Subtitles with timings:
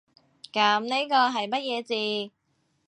[0.51, 1.83] 噉呢個係乜嘢
[2.29, 2.33] 字？